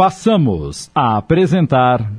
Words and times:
passamos 0.00 0.90
a 0.94 1.18
apresentar. 1.18 2.10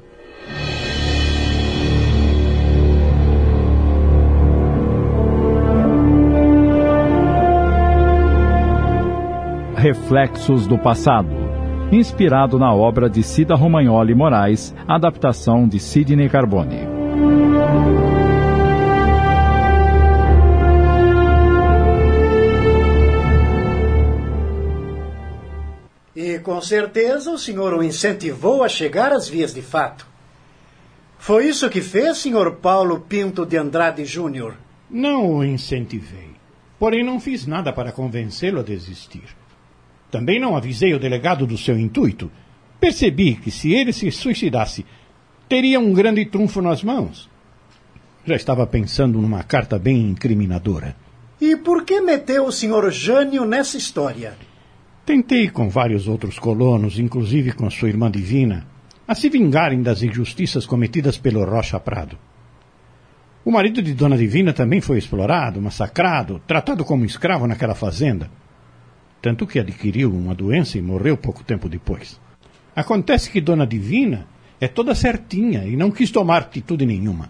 Reflexos 9.75 10.67
do 10.67 10.77
Passado, 10.77 11.27
inspirado 11.91 12.59
na 12.59 12.71
obra 12.71 13.09
de 13.09 13.23
Cida 13.23 13.55
Romagnoli 13.55 14.13
Moraes, 14.13 14.75
adaptação 14.87 15.67
de 15.67 15.79
Sidney 15.79 16.29
Carbone. 16.29 16.81
Com 26.41 26.59
certeza 26.61 27.31
o 27.31 27.37
senhor 27.37 27.73
o 27.73 27.83
incentivou 27.83 28.63
a 28.63 28.69
chegar 28.69 29.13
às 29.13 29.29
vias 29.29 29.53
de 29.53 29.61
fato. 29.61 30.05
Foi 31.17 31.47
isso 31.47 31.69
que 31.69 31.81
fez, 31.81 32.17
senhor 32.17 32.55
Paulo 32.55 32.99
Pinto 33.01 33.45
de 33.45 33.55
Andrade 33.55 34.03
Júnior? 34.03 34.57
Não 34.89 35.35
o 35.35 35.43
incentivei. 35.45 36.31
Porém, 36.77 37.05
não 37.05 37.19
fiz 37.19 37.45
nada 37.45 37.71
para 37.71 37.91
convencê-lo 37.91 38.59
a 38.59 38.63
desistir. 38.63 39.23
Também 40.09 40.39
não 40.39 40.57
avisei 40.57 40.93
o 40.93 40.99
delegado 40.99 41.45
do 41.45 41.57
seu 41.57 41.77
intuito. 41.77 42.29
Percebi 42.79 43.35
que 43.35 43.51
se 43.51 43.71
ele 43.71 43.93
se 43.93 44.11
suicidasse, 44.11 44.85
teria 45.47 45.79
um 45.79 45.93
grande 45.93 46.25
trunfo 46.25 46.61
nas 46.61 46.83
mãos. 46.83 47.29
Já 48.25 48.35
estava 48.35 48.65
pensando 48.67 49.21
numa 49.21 49.43
carta 49.43 49.79
bem 49.79 50.09
incriminadora. 50.09 50.95
E 51.39 51.55
por 51.55 51.85
que 51.85 52.01
meteu 52.01 52.45
o 52.45 52.51
senhor 52.51 52.91
Jânio 52.91 53.45
nessa 53.45 53.77
história? 53.77 54.35
Tentei 55.03 55.49
com 55.49 55.67
vários 55.67 56.07
outros 56.07 56.37
colonos, 56.37 56.99
inclusive 56.99 57.53
com 57.53 57.67
sua 57.71 57.89
irmã 57.89 58.09
divina, 58.09 58.67
a 59.07 59.15
se 59.15 59.29
vingarem 59.29 59.81
das 59.81 60.03
injustiças 60.03 60.63
cometidas 60.63 61.17
pelo 61.17 61.43
Rocha 61.43 61.79
Prado. 61.79 62.17
O 63.43 63.51
marido 63.51 63.81
de 63.81 63.95
Dona 63.95 64.15
Divina 64.15 64.53
também 64.53 64.79
foi 64.79 64.99
explorado, 64.99 65.59
massacrado, 65.59 66.39
tratado 66.45 66.85
como 66.85 67.03
escravo 67.03 67.47
naquela 67.47 67.73
fazenda. 67.73 68.29
Tanto 69.19 69.47
que 69.47 69.59
adquiriu 69.59 70.13
uma 70.13 70.35
doença 70.35 70.77
e 70.77 70.81
morreu 70.81 71.17
pouco 71.17 71.43
tempo 71.43 71.67
depois. 71.67 72.21
Acontece 72.75 73.31
que 73.31 73.41
Dona 73.41 73.65
Divina 73.65 74.27
é 74.59 74.67
toda 74.67 74.93
certinha 74.93 75.65
e 75.65 75.75
não 75.75 75.89
quis 75.89 76.11
tomar 76.11 76.43
atitude 76.43 76.85
nenhuma. 76.85 77.29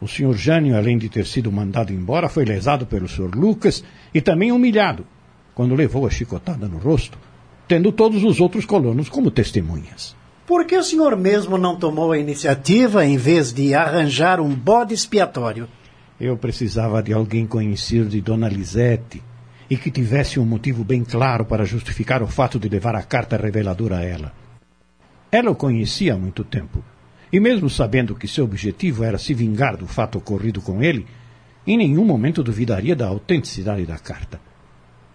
O 0.00 0.08
Sr. 0.08 0.32
Jânio, 0.32 0.74
além 0.74 0.96
de 0.96 1.10
ter 1.10 1.26
sido 1.26 1.52
mandado 1.52 1.92
embora, 1.92 2.30
foi 2.30 2.46
lesado 2.46 2.86
pelo 2.86 3.06
Sr. 3.06 3.36
Lucas 3.36 3.84
e 4.14 4.22
também 4.22 4.50
humilhado, 4.50 5.06
quando 5.54 5.74
levou 5.74 6.06
a 6.06 6.10
chicotada 6.10 6.66
no 6.66 6.78
rosto, 6.78 7.18
tendo 7.68 7.92
todos 7.92 8.24
os 8.24 8.40
outros 8.40 8.64
colonos 8.64 9.08
como 9.08 9.30
testemunhas. 9.30 10.16
Por 10.46 10.66
que 10.66 10.76
o 10.76 10.82
senhor 10.82 11.16
mesmo 11.16 11.56
não 11.56 11.76
tomou 11.76 12.12
a 12.12 12.18
iniciativa 12.18 13.06
em 13.06 13.16
vez 13.16 13.52
de 13.52 13.74
arranjar 13.74 14.40
um 14.40 14.54
bode 14.54 14.92
expiatório? 14.92 15.68
Eu 16.20 16.36
precisava 16.36 17.02
de 17.02 17.12
alguém 17.12 17.46
conhecido 17.46 18.08
de 18.08 18.20
Dona 18.20 18.48
Lisete 18.48 19.22
e 19.70 19.76
que 19.76 19.90
tivesse 19.90 20.38
um 20.38 20.44
motivo 20.44 20.84
bem 20.84 21.02
claro 21.02 21.44
para 21.44 21.64
justificar 21.64 22.22
o 22.22 22.26
fato 22.26 22.58
de 22.58 22.68
levar 22.68 22.94
a 22.94 23.02
carta 23.02 23.36
reveladora 23.36 23.98
a 23.98 24.02
ela. 24.02 24.32
Ela 25.32 25.50
o 25.50 25.56
conhecia 25.56 26.14
há 26.14 26.18
muito 26.18 26.44
tempo, 26.44 26.84
e 27.32 27.40
mesmo 27.40 27.70
sabendo 27.70 28.14
que 28.14 28.28
seu 28.28 28.44
objetivo 28.44 29.02
era 29.02 29.18
se 29.18 29.32
vingar 29.34 29.76
do 29.76 29.86
fato 29.86 30.18
ocorrido 30.18 30.60
com 30.60 30.82
ele, 30.82 31.06
em 31.66 31.78
nenhum 31.78 32.04
momento 32.04 32.44
duvidaria 32.44 32.94
da 32.94 33.06
autenticidade 33.06 33.86
da 33.86 33.98
carta. 33.98 34.38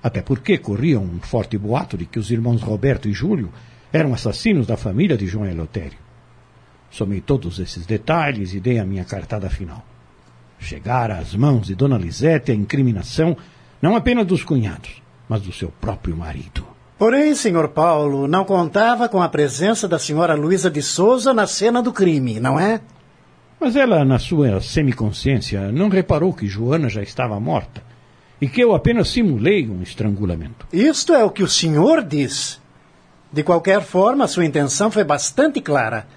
Até 0.02 0.22
porque 0.22 0.58
corria 0.58 1.00
um 1.00 1.20
forte 1.20 1.58
boato 1.58 1.98
de 1.98 2.06
que 2.06 2.20
os 2.20 2.32
irmãos 2.32 2.62
Roberto 2.62 3.10
e 3.10 3.14
Júlio 3.14 3.50
eram 3.92 4.14
assassinos 4.14 4.66
da 4.66 4.78
família 4.78 5.18
de 5.18 5.28
João 5.28 5.46
Eleutério. 5.46 5.98
Somei 6.90 7.22
todos 7.22 7.60
esses 7.60 7.86
detalhes 7.86 8.54
e 8.54 8.60
dei 8.60 8.80
a 8.80 8.86
minha 8.86 9.04
cartada 9.04 9.50
final. 9.50 9.86
Chegara 10.58 11.18
às 11.18 11.36
mãos 11.36 11.68
de 11.68 11.76
Dona 11.76 11.98
Lisete 11.98 12.52
a 12.52 12.56
incriminação 12.56 13.36
não 13.82 13.96
apenas 13.96 14.26
dos 14.26 14.44
cunhados, 14.44 15.02
mas 15.28 15.42
do 15.42 15.52
seu 15.52 15.70
próprio 15.70 16.16
marido. 16.16 16.66
Porém, 16.98 17.34
senhor 17.36 17.70
Paulo, 17.70 18.28
não 18.28 18.44
contava 18.44 19.08
com 19.08 19.22
a 19.22 19.30
presença 19.30 19.88
da 19.88 19.98
senhora 19.98 20.36
Luísa 20.36 20.70
de 20.70 20.82
Souza 20.82 21.34
na 21.34 21.48
cena 21.48 21.82
do 21.82 21.94
crime, 21.94 22.40
não 22.40 22.60
é? 22.60 22.82
Mas 23.60 23.76
ela, 23.76 24.04
na 24.04 24.20
sua 24.20 24.60
semiconsciência, 24.62 25.72
não 25.72 25.90
reparou 25.90 26.34
que 26.34 26.48
Joana 26.48 26.90
já 26.90 27.02
estava 27.02 27.40
morta 27.40 27.82
e 28.42 28.48
que 28.48 28.62
eu 28.62 28.74
apenas 28.74 29.10
simulei 29.10 29.70
um 29.70 29.82
estrangulamento. 29.82 30.66
Isto 30.72 31.14
é 31.14 31.24
o 31.24 31.30
que 31.30 31.44
o 31.44 31.48
senhor 31.48 32.04
diz. 32.04 32.62
De 33.32 33.44
qualquer 33.44 33.82
forma, 33.82 34.28
sua 34.28 34.46
intenção 34.46 34.90
foi 34.90 35.04
bastante 35.04 35.62
clara. 35.62 36.08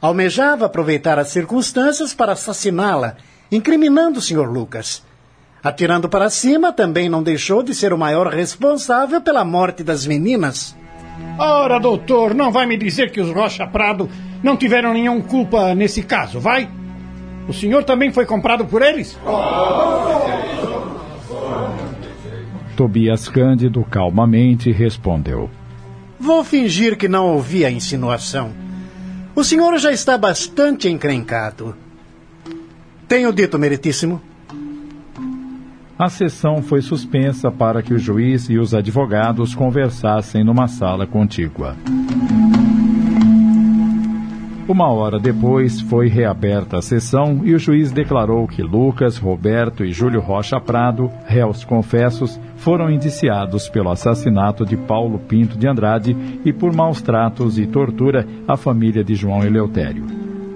Almejava 0.00 0.66
aproveitar 0.66 1.18
as 1.18 1.28
circunstâncias 1.28 2.14
para 2.14 2.32
assassiná-la, 2.32 3.16
incriminando 3.50 4.18
o 4.18 4.22
Sr. 4.22 4.48
Lucas. 4.48 5.02
Atirando 5.62 6.08
para 6.08 6.30
cima, 6.30 6.72
também 6.72 7.08
não 7.08 7.22
deixou 7.22 7.62
de 7.62 7.74
ser 7.74 7.92
o 7.92 7.98
maior 7.98 8.28
responsável 8.28 9.20
pela 9.20 9.44
morte 9.44 9.82
das 9.82 10.06
meninas. 10.06 10.76
Ora, 11.36 11.80
doutor, 11.80 12.32
não 12.32 12.52
vai 12.52 12.64
me 12.64 12.76
dizer 12.76 13.10
que 13.10 13.20
os 13.20 13.34
Rocha 13.34 13.66
Prado 13.66 14.08
não 14.42 14.56
tiveram 14.56 14.92
nenhuma 14.92 15.20
culpa 15.22 15.74
nesse 15.74 16.02
caso, 16.02 16.38
vai? 16.38 16.70
O 17.48 17.52
senhor 17.52 17.82
também 17.82 18.12
foi 18.12 18.24
comprado 18.24 18.64
por 18.64 18.82
eles? 18.82 19.18
Tobias 22.76 23.28
Cândido 23.28 23.84
calmamente 23.84 24.70
respondeu. 24.70 25.50
Vou 26.18 26.44
fingir 26.44 26.96
que 26.96 27.08
não 27.08 27.26
ouvi 27.26 27.64
a 27.64 27.70
insinuação. 27.70 28.50
O 29.34 29.44
senhor 29.44 29.78
já 29.78 29.92
está 29.92 30.18
bastante 30.18 30.88
encrencado. 30.88 31.76
Tenho 33.06 33.32
dito, 33.32 33.58
meritíssimo. 33.58 34.20
A 35.98 36.08
sessão 36.08 36.62
foi 36.62 36.80
suspensa 36.80 37.50
para 37.50 37.82
que 37.82 37.92
o 37.92 37.98
juiz 37.98 38.48
e 38.48 38.58
os 38.58 38.72
advogados 38.72 39.54
conversassem 39.54 40.44
numa 40.44 40.68
sala 40.68 41.06
contígua. 41.06 41.76
Uma 44.68 44.86
hora 44.88 45.18
depois, 45.18 45.80
foi 45.80 46.08
reaberta 46.08 46.76
a 46.76 46.82
sessão 46.82 47.40
e 47.42 47.54
o 47.54 47.58
juiz 47.58 47.90
declarou 47.90 48.46
que 48.46 48.62
Lucas, 48.62 49.16
Roberto 49.16 49.82
e 49.82 49.92
Júlio 49.92 50.20
Rocha 50.20 50.60
Prado, 50.60 51.10
réus 51.24 51.64
confessos, 51.64 52.38
foram 52.56 52.90
indiciados 52.90 53.66
pelo 53.66 53.90
assassinato 53.90 54.66
de 54.66 54.76
Paulo 54.76 55.20
Pinto 55.20 55.56
de 55.56 55.66
Andrade 55.66 56.14
e 56.44 56.52
por 56.52 56.70
maus 56.74 57.00
tratos 57.00 57.58
e 57.58 57.66
tortura 57.66 58.28
à 58.46 58.58
família 58.58 59.02
de 59.02 59.14
João 59.14 59.42
Eleutério. 59.42 60.04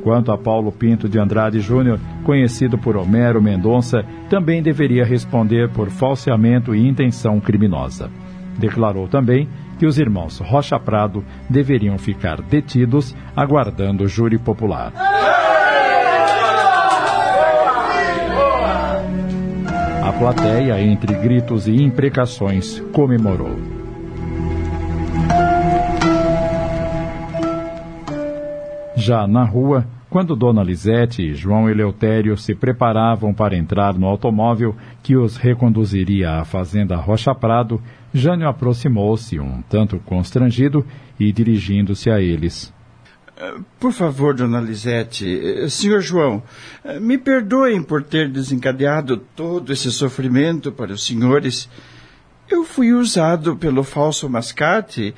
Quanto 0.02 0.30
a 0.30 0.36
Paulo 0.36 0.70
Pinto 0.70 1.08
de 1.08 1.18
Andrade 1.18 1.60
Júnior, 1.60 1.98
conhecido 2.22 2.76
por 2.76 2.98
Homero 2.98 3.40
Mendonça, 3.40 4.04
também 4.28 4.62
deveria 4.62 5.06
responder 5.06 5.70
por 5.70 5.88
falseamento 5.88 6.74
e 6.74 6.86
intenção 6.86 7.40
criminosa. 7.40 8.10
Declarou 8.58 9.08
também 9.08 9.48
que 9.82 9.86
os 9.86 9.98
irmãos 9.98 10.38
Rocha 10.38 10.78
Prado 10.78 11.24
deveriam 11.50 11.98
ficar 11.98 12.40
detidos 12.40 13.16
aguardando 13.34 14.04
o 14.04 14.06
júri 14.06 14.38
popular. 14.38 14.92
A 20.04 20.12
plateia, 20.16 20.80
entre 20.80 21.12
gritos 21.14 21.66
e 21.66 21.74
imprecações, 21.82 22.78
comemorou. 22.92 23.56
Já 28.94 29.26
na 29.26 29.42
rua, 29.42 29.84
quando 30.12 30.36
Dona 30.36 30.62
Lisete 30.62 31.22
e 31.22 31.34
João 31.34 31.70
Eleutério 31.70 32.36
se 32.36 32.54
preparavam 32.54 33.32
para 33.32 33.56
entrar 33.56 33.94
no 33.94 34.06
automóvel 34.06 34.76
que 35.02 35.16
os 35.16 35.38
reconduziria 35.38 36.32
à 36.32 36.44
fazenda 36.44 36.96
Rocha 36.96 37.34
Prado, 37.34 37.80
Jânio 38.12 38.46
aproximou-se, 38.46 39.40
um 39.40 39.62
tanto 39.62 39.98
constrangido, 40.00 40.86
e 41.18 41.32
dirigindo-se 41.32 42.10
a 42.10 42.20
eles. 42.20 42.70
Por 43.80 43.90
favor, 43.90 44.34
dona 44.34 44.60
Lisete, 44.60 45.70
senhor 45.70 46.02
João, 46.02 46.42
me 47.00 47.16
perdoem 47.16 47.82
por 47.82 48.02
ter 48.02 48.28
desencadeado 48.28 49.16
todo 49.16 49.72
esse 49.72 49.90
sofrimento 49.90 50.70
para 50.70 50.92
os 50.92 51.06
senhores. 51.06 51.70
Eu 52.50 52.64
fui 52.64 52.92
usado 52.92 53.56
pelo 53.56 53.82
falso 53.82 54.28
mascate. 54.28 55.14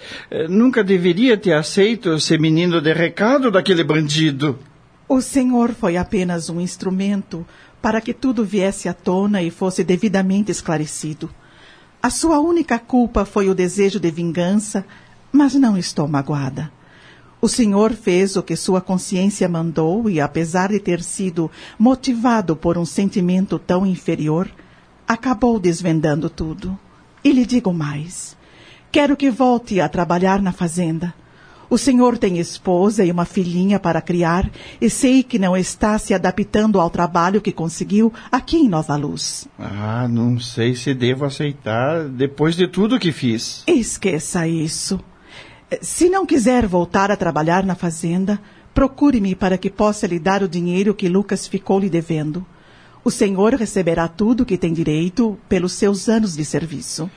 Nunca 0.48 0.84
deveria 0.84 1.36
ter 1.36 1.54
aceito 1.54 2.20
ser 2.20 2.38
menino 2.38 2.80
de 2.80 2.92
recado 2.92 3.50
daquele 3.50 3.82
bandido. 3.82 4.56
O 5.06 5.20
senhor 5.20 5.74
foi 5.74 5.96
apenas 5.96 6.48
um 6.48 6.60
instrumento 6.60 7.46
para 7.82 8.00
que 8.00 8.14
tudo 8.14 8.44
viesse 8.44 8.88
à 8.88 8.94
tona 8.94 9.42
e 9.42 9.50
fosse 9.50 9.84
devidamente 9.84 10.50
esclarecido. 10.50 11.28
A 12.02 12.08
sua 12.08 12.38
única 12.38 12.78
culpa 12.78 13.24
foi 13.24 13.48
o 13.50 13.54
desejo 13.54 14.00
de 14.00 14.10
vingança, 14.10 14.84
mas 15.30 15.54
não 15.54 15.76
estou 15.76 16.08
magoada. 16.08 16.72
O 17.40 17.48
senhor 17.48 17.92
fez 17.92 18.36
o 18.36 18.42
que 18.42 18.56
sua 18.56 18.80
consciência 18.80 19.46
mandou 19.46 20.08
e, 20.08 20.18
apesar 20.18 20.70
de 20.70 20.80
ter 20.80 21.02
sido 21.02 21.50
motivado 21.78 22.56
por 22.56 22.78
um 22.78 22.86
sentimento 22.86 23.58
tão 23.58 23.84
inferior, 23.84 24.50
acabou 25.06 25.60
desvendando 25.60 26.30
tudo. 26.30 26.78
E 27.22 27.30
lhe 27.30 27.44
digo 27.44 27.74
mais: 27.74 28.34
quero 28.90 29.14
que 29.14 29.30
volte 29.30 29.78
a 29.78 29.90
trabalhar 29.90 30.40
na 30.40 30.52
fazenda. 30.52 31.12
O 31.68 31.78
senhor 31.78 32.18
tem 32.18 32.38
esposa 32.38 33.04
e 33.04 33.10
uma 33.10 33.24
filhinha 33.24 33.80
para 33.80 34.00
criar 34.00 34.50
e 34.80 34.90
sei 34.90 35.22
que 35.22 35.38
não 35.38 35.56
está 35.56 35.98
se 35.98 36.12
adaptando 36.12 36.80
ao 36.80 36.90
trabalho 36.90 37.40
que 37.40 37.52
conseguiu 37.52 38.12
aqui 38.30 38.58
em 38.58 38.68
Nova 38.68 38.96
Luz. 38.96 39.48
Ah, 39.58 40.06
não 40.08 40.38
sei 40.38 40.74
se 40.74 40.94
devo 40.94 41.24
aceitar 41.24 42.04
depois 42.04 42.54
de 42.54 42.68
tudo 42.68 42.98
que 42.98 43.12
fiz. 43.12 43.62
Esqueça 43.66 44.46
isso. 44.46 45.00
Se 45.80 46.08
não 46.08 46.26
quiser 46.26 46.66
voltar 46.66 47.10
a 47.10 47.16
trabalhar 47.16 47.64
na 47.64 47.74
fazenda, 47.74 48.38
procure-me 48.74 49.34
para 49.34 49.56
que 49.56 49.70
possa 49.70 50.06
lhe 50.06 50.18
dar 50.18 50.42
o 50.42 50.48
dinheiro 50.48 50.94
que 50.94 51.08
Lucas 51.08 51.46
ficou 51.46 51.78
lhe 51.78 51.88
devendo. 51.88 52.44
O 53.04 53.10
senhor 53.10 53.54
receberá 53.54 54.08
tudo 54.08 54.46
que 54.46 54.56
tem 54.56 54.72
direito 54.72 55.38
pelos 55.48 55.72
seus 55.72 56.08
anos 56.08 56.36
de 56.36 56.44
serviço. 56.44 57.10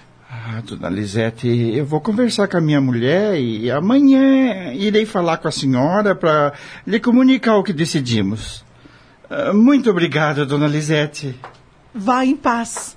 Ah, 0.49 0.61
dona 0.61 0.87
Lisete, 0.87 1.45
eu 1.75 1.85
vou 1.85 1.99
conversar 1.99 2.47
com 2.47 2.55
a 2.55 2.61
minha 2.61 2.79
mulher 2.79 3.37
e 3.37 3.69
amanhã 3.69 4.71
irei 4.71 5.05
falar 5.05 5.39
com 5.39 5.49
a 5.49 5.51
senhora 5.51 6.15
para 6.15 6.53
lhe 6.85 7.01
comunicar 7.01 7.57
o 7.57 7.63
que 7.63 7.73
decidimos. 7.73 8.63
Ah, 9.29 9.51
muito 9.51 9.89
obrigado, 9.89 10.45
dona 10.45 10.65
Lisete. 10.65 11.37
Vá 11.93 12.23
em 12.23 12.37
paz. 12.37 12.96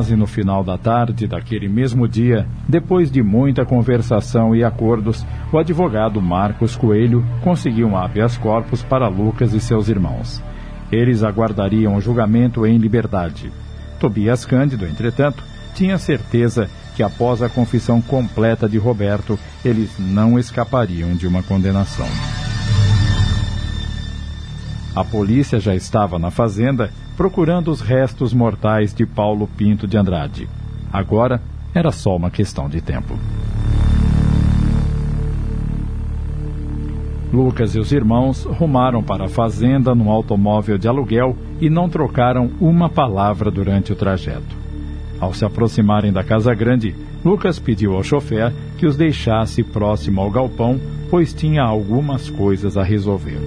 Quase 0.00 0.16
no 0.16 0.26
final 0.26 0.64
da 0.64 0.78
tarde 0.78 1.26
daquele 1.26 1.68
mesmo 1.68 2.08
dia, 2.08 2.48
depois 2.66 3.10
de 3.10 3.22
muita 3.22 3.66
conversação 3.66 4.56
e 4.56 4.64
acordos, 4.64 5.26
o 5.52 5.58
advogado 5.58 6.22
Marcos 6.22 6.74
Coelho 6.74 7.22
conseguiu 7.44 7.86
um 7.86 7.98
habeas 7.98 8.38
corpus 8.38 8.82
para 8.82 9.08
Lucas 9.08 9.52
e 9.52 9.60
seus 9.60 9.90
irmãos. 9.90 10.42
Eles 10.90 11.22
aguardariam 11.22 11.96
o 11.96 12.00
julgamento 12.00 12.64
em 12.64 12.78
liberdade. 12.78 13.52
Tobias 14.00 14.46
Cândido, 14.46 14.86
entretanto, 14.86 15.44
tinha 15.74 15.98
certeza 15.98 16.66
que 16.96 17.02
após 17.02 17.42
a 17.42 17.50
confissão 17.50 18.00
completa 18.00 18.66
de 18.66 18.78
Roberto, 18.78 19.38
eles 19.62 19.98
não 19.98 20.38
escapariam 20.38 21.12
de 21.12 21.26
uma 21.26 21.42
condenação. 21.42 22.08
A 24.96 25.04
polícia 25.04 25.60
já 25.60 25.74
estava 25.74 26.18
na 26.18 26.30
fazenda 26.30 26.90
procurando 27.20 27.70
os 27.70 27.82
restos 27.82 28.32
mortais 28.32 28.94
de 28.94 29.04
Paulo 29.04 29.46
Pinto 29.46 29.86
de 29.86 29.94
Andrade. 29.94 30.48
Agora 30.90 31.38
era 31.74 31.92
só 31.92 32.16
uma 32.16 32.30
questão 32.30 32.66
de 32.66 32.80
tempo. 32.80 33.14
Lucas 37.30 37.74
e 37.74 37.78
os 37.78 37.92
irmãos 37.92 38.44
rumaram 38.44 39.02
para 39.02 39.26
a 39.26 39.28
fazenda 39.28 39.94
num 39.94 40.10
automóvel 40.10 40.78
de 40.78 40.88
aluguel 40.88 41.36
e 41.60 41.68
não 41.68 41.90
trocaram 41.90 42.52
uma 42.58 42.88
palavra 42.88 43.50
durante 43.50 43.92
o 43.92 43.96
trajeto. 43.96 44.56
Ao 45.20 45.34
se 45.34 45.44
aproximarem 45.44 46.10
da 46.10 46.24
casa 46.24 46.54
grande, 46.54 46.96
Lucas 47.22 47.58
pediu 47.58 47.96
ao 47.96 48.02
chofer 48.02 48.50
que 48.78 48.86
os 48.86 48.96
deixasse 48.96 49.62
próximo 49.62 50.22
ao 50.22 50.30
galpão, 50.30 50.80
pois 51.10 51.34
tinha 51.34 51.62
algumas 51.62 52.30
coisas 52.30 52.78
a 52.78 52.82
resolver. 52.82 53.40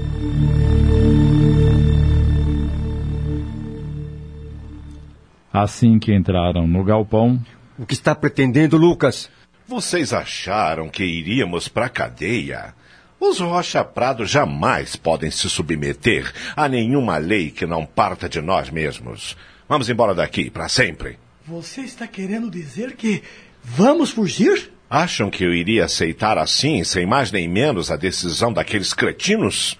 Assim 5.53 5.99
que 5.99 6.11
entraram 6.11 6.65
no 6.65 6.83
galpão. 6.83 7.39
O 7.77 7.85
que 7.85 7.93
está 7.93 8.15
pretendendo, 8.15 8.75
Lucas? 8.75 9.29
Vocês 9.67 10.11
acharam 10.11 10.89
que 10.89 11.03
iríamos 11.03 11.67
para 11.67 11.85
a 11.85 11.89
cadeia? 11.89 12.73
Os 13.19 13.39
Rocha 13.39 13.83
Prado 13.83 14.25
jamais 14.25 14.95
podem 14.95 15.29
se 15.29 15.47
submeter 15.47 16.33
a 16.55 16.67
nenhuma 16.67 17.17
lei 17.17 17.51
que 17.51 17.67
não 17.67 17.85
parta 17.85 18.27
de 18.27 18.41
nós 18.41 18.71
mesmos. 18.71 19.37
Vamos 19.69 19.87
embora 19.89 20.15
daqui 20.15 20.49
para 20.49 20.67
sempre. 20.67 21.19
Você 21.45 21.81
está 21.81 22.07
querendo 22.07 22.49
dizer 22.49 22.95
que 22.95 23.21
vamos 23.63 24.09
fugir? 24.09 24.71
Acham 24.89 25.29
que 25.29 25.43
eu 25.43 25.53
iria 25.53 25.85
aceitar 25.85 26.37
assim, 26.39 26.83
sem 26.83 27.05
mais 27.05 27.31
nem 27.31 27.47
menos, 27.47 27.91
a 27.91 27.95
decisão 27.95 28.51
daqueles 28.51 28.91
cretinos? 28.91 29.77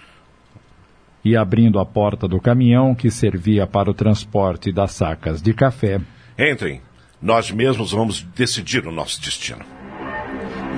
E 1.24 1.36
abrindo 1.38 1.80
a 1.80 1.86
porta 1.86 2.28
do 2.28 2.40
caminhão 2.40 2.94
que 2.94 3.10
servia 3.10 3.66
para 3.66 3.90
o 3.90 3.94
transporte 3.94 4.72
das 4.72 4.92
sacas 4.92 5.42
de 5.42 5.54
café. 5.54 6.02
Entrem. 6.38 6.82
Nós 7.22 7.52
mesmos 7.52 7.92
vamos 7.92 8.22
decidir 8.36 8.86
o 8.86 8.92
nosso 8.92 9.22
destino. 9.22 9.64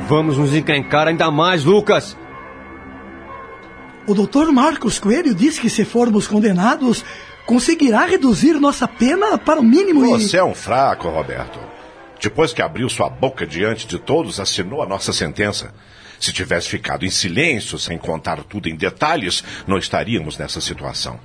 Vamos 0.07 0.37
nos 0.37 0.53
encrencar 0.53 1.07
ainda 1.07 1.31
mais, 1.31 1.63
Lucas. 1.63 2.15
O 4.07 4.13
doutor 4.13 4.51
Marcos 4.51 4.99
Coelho 4.99 5.33
disse 5.33 5.59
que 5.59 5.69
se 5.69 5.83
formos 5.83 6.27
condenados, 6.27 7.03
conseguirá 7.47 8.05
reduzir 8.05 8.53
nossa 8.59 8.87
pena 8.87 9.37
para 9.37 9.59
o 9.59 9.63
mínimo 9.63 10.01
Você 10.01 10.37
e... 10.37 10.39
é 10.39 10.43
um 10.43 10.53
fraco, 10.53 11.09
Roberto. 11.09 11.59
Depois 12.21 12.53
que 12.53 12.61
abriu 12.61 12.87
sua 12.87 13.09
boca 13.09 13.47
diante 13.47 13.87
de 13.87 13.97
todos, 13.97 14.39
assinou 14.39 14.83
a 14.83 14.85
nossa 14.85 15.11
sentença. 15.11 15.73
Se 16.19 16.33
tivesse 16.33 16.69
ficado 16.69 17.05
em 17.05 17.09
silêncio, 17.09 17.77
sem 17.77 17.97
contar 17.97 18.43
tudo 18.43 18.69
em 18.69 18.75
detalhes, 18.75 19.43
não 19.67 19.77
estaríamos 19.77 20.37
nessa 20.37 20.61
situação. 20.61 21.19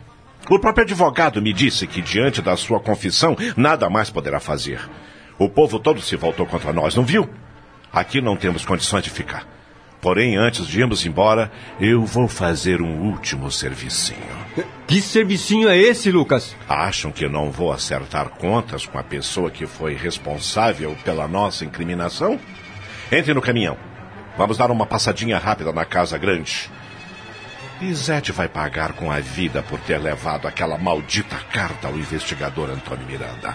O 0.48 0.58
próprio 0.58 0.84
advogado 0.84 1.40
me 1.40 1.52
disse 1.52 1.86
que, 1.86 2.00
diante 2.00 2.42
da 2.42 2.56
sua 2.56 2.80
confissão, 2.80 3.36
nada 3.56 3.88
mais 3.88 4.10
poderá 4.10 4.40
fazer. 4.40 4.80
O 5.38 5.48
povo 5.48 5.78
todo 5.78 6.00
se 6.00 6.16
voltou 6.16 6.46
contra 6.46 6.72
nós, 6.72 6.94
não 6.94 7.04
viu? 7.04 7.28
Aqui 7.92 8.20
não 8.20 8.36
temos 8.36 8.64
condições 8.64 9.04
de 9.04 9.10
ficar. 9.10 9.46
Porém, 10.00 10.36
antes 10.36 10.66
de 10.66 10.80
irmos 10.80 11.04
embora, 11.04 11.52
eu 11.78 12.04
vou 12.04 12.26
fazer 12.26 12.80
um 12.80 13.10
último 13.10 13.50
servicinho. 13.50 14.18
Que 14.86 15.00
servicinho 15.00 15.68
é 15.68 15.76
esse, 15.76 16.10
Lucas? 16.10 16.56
Acham 16.68 17.12
que 17.12 17.28
não 17.28 17.50
vou 17.50 17.70
acertar 17.70 18.30
contas 18.30 18.86
com 18.86 18.98
a 18.98 19.02
pessoa 19.02 19.50
que 19.50 19.66
foi 19.66 19.94
responsável 19.94 20.96
pela 21.04 21.28
nossa 21.28 21.64
incriminação? 21.64 22.40
Entre 23.12 23.34
no 23.34 23.42
caminhão. 23.42 23.76
Vamos 24.40 24.56
dar 24.56 24.70
uma 24.70 24.86
passadinha 24.86 25.36
rápida 25.36 25.70
na 25.70 25.84
casa 25.84 26.16
grande. 26.16 26.70
Isete 27.78 28.32
vai 28.32 28.48
pagar 28.48 28.94
com 28.94 29.12
a 29.12 29.20
vida 29.20 29.62
por 29.62 29.78
ter 29.80 29.98
levado 29.98 30.48
aquela 30.48 30.78
maldita 30.78 31.36
carta 31.52 31.88
ao 31.88 31.94
investigador 31.94 32.70
Antônio 32.70 33.06
Miranda. 33.06 33.54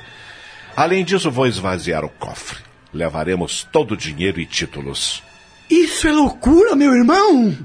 Além 0.78 1.04
disso, 1.04 1.32
vou 1.32 1.48
esvaziar 1.48 2.06
o 2.06 2.10
cofre. 2.10 2.60
Levaremos 2.94 3.68
todo 3.72 3.96
o 3.96 3.98
dinheiro 3.98 4.40
e 4.40 4.46
títulos. 4.46 5.24
Isso 5.68 6.08
é 6.08 6.12
loucura, 6.12 6.76
meu 6.76 6.94
irmão! 6.94 7.58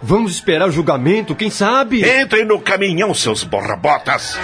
Vamos 0.00 0.32
esperar 0.32 0.66
o 0.66 0.72
julgamento, 0.72 1.34
quem 1.34 1.50
sabe? 1.50 2.08
Entrem 2.08 2.46
no 2.46 2.58
caminhão, 2.58 3.12
seus 3.12 3.44
borrabotas! 3.44 4.38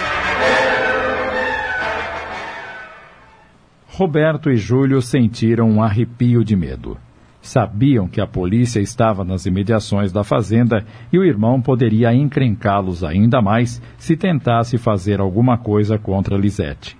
Roberto 3.87 4.51
e 4.51 4.55
Júlio 4.55 5.01
sentiram 5.01 5.67
um 5.67 5.81
arrepio 5.81 6.43
de 6.43 6.55
medo. 6.55 6.95
Sabiam 7.41 8.07
que 8.07 8.21
a 8.21 8.27
polícia 8.27 8.79
estava 8.79 9.23
nas 9.23 9.45
imediações 9.45 10.11
da 10.11 10.23
fazenda 10.23 10.85
e 11.11 11.17
o 11.17 11.23
irmão 11.23 11.59
poderia 11.59 12.13
encrencá-los 12.13 13.03
ainda 13.03 13.41
mais 13.41 13.81
se 13.97 14.15
tentasse 14.15 14.77
fazer 14.77 15.19
alguma 15.19 15.57
coisa 15.57 15.97
contra 15.97 16.37
Lisete. 16.37 16.95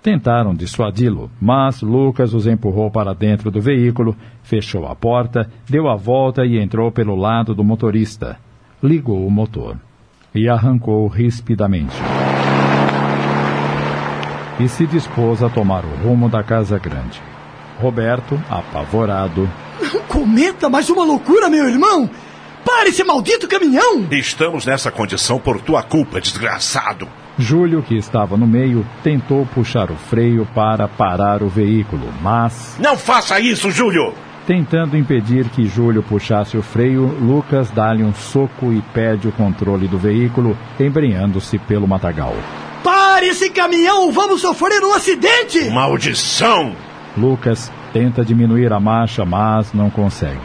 Tentaram 0.00 0.52
dissuadi-lo, 0.52 1.30
mas 1.40 1.80
Lucas 1.80 2.34
os 2.34 2.46
empurrou 2.46 2.90
para 2.90 3.14
dentro 3.14 3.50
do 3.50 3.60
veículo, 3.60 4.16
fechou 4.42 4.86
a 4.86 4.94
porta, 4.96 5.48
deu 5.68 5.88
a 5.88 5.94
volta 5.94 6.44
e 6.44 6.58
entrou 6.58 6.90
pelo 6.90 7.14
lado 7.14 7.54
do 7.54 7.62
motorista. 7.62 8.36
Ligou 8.82 9.24
o 9.24 9.30
motor 9.30 9.76
e 10.34 10.48
arrancou 10.48 11.06
rispidamente. 11.06 11.94
E 14.58 14.68
se 14.68 14.86
dispôs 14.86 15.42
a 15.42 15.48
tomar 15.48 15.84
o 15.84 15.94
rumo 16.02 16.28
da 16.28 16.42
casa 16.42 16.78
grande. 16.78 17.20
Roberto, 17.80 18.40
apavorado, 18.50 19.48
Um 19.94 20.00
cometa, 20.00 20.70
mais 20.70 20.88
uma 20.88 21.04
loucura, 21.04 21.50
meu 21.50 21.68
irmão! 21.68 22.08
Pare 22.64 22.88
esse 22.88 23.04
maldito 23.04 23.46
caminhão! 23.46 24.06
Estamos 24.10 24.64
nessa 24.64 24.90
condição 24.90 25.38
por 25.38 25.60
tua 25.60 25.82
culpa, 25.82 26.20
desgraçado. 26.20 27.08
Júlio, 27.38 27.82
que 27.82 27.96
estava 27.96 28.36
no 28.36 28.46
meio, 28.46 28.86
tentou 29.02 29.44
puxar 29.46 29.90
o 29.90 29.96
freio 29.96 30.46
para 30.54 30.88
parar 30.88 31.42
o 31.42 31.48
veículo, 31.48 32.08
mas. 32.22 32.76
Não 32.78 32.96
faça 32.96 33.38
isso, 33.38 33.70
Júlio! 33.70 34.14
Tentando 34.46 34.96
impedir 34.96 35.48
que 35.50 35.66
Júlio 35.66 36.02
puxasse 36.02 36.56
o 36.56 36.62
freio, 36.62 37.06
Lucas 37.20 37.70
dá-lhe 37.70 38.02
um 38.02 38.14
soco 38.14 38.72
e 38.72 38.80
perde 38.94 39.28
o 39.28 39.32
controle 39.32 39.86
do 39.86 39.98
veículo, 39.98 40.56
embrenhando-se 40.80 41.58
pelo 41.58 41.86
matagal. 41.86 42.34
Pare 42.82 43.28
esse 43.28 43.50
caminhão! 43.50 44.10
Vamos 44.10 44.40
sofrer 44.40 44.82
um 44.82 44.94
acidente! 44.94 45.70
Maldição! 45.70 46.74
Lucas 47.16 47.70
tenta 47.92 48.24
diminuir 48.24 48.72
a 48.72 48.80
marcha, 48.80 49.24
mas 49.24 49.72
não 49.72 49.90
consegue. 49.90 50.40